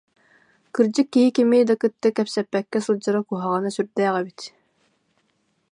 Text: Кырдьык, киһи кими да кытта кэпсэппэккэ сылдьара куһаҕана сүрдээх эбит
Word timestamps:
Кырдьык, 0.73 1.07
киһи 1.13 1.29
кими 1.35 1.59
да 1.69 1.73
кытта 1.81 2.09
кэпсэппэккэ 2.17 2.79
сылдьара 2.85 3.21
куһаҕана 3.29 3.69
сүрдээх 3.75 4.13
эбит 4.21 4.39